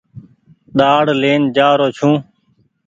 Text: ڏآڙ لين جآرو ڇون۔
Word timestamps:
ڏآڙ 0.77 1.05
لين 1.21 1.41
جآرو 1.55 1.87
ڇون۔ 1.97 2.13